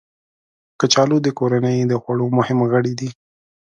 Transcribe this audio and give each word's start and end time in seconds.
کچالو 0.79 1.17
د 1.23 1.27
کورنۍ 1.39 1.77
د 1.87 1.93
خوړو 2.01 2.25
مهم 2.37 2.59
غړی 2.71 2.93
دی 2.99 3.09